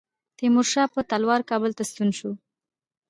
[0.37, 2.31] تیمورشاه په تلوار کابل ته ستون شو.